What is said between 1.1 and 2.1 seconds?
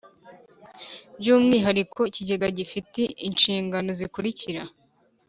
By umwihariko